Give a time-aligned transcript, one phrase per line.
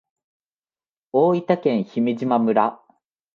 [1.11, 2.81] 大分県姫島村